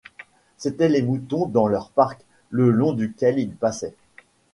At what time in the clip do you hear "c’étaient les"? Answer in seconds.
0.57-1.03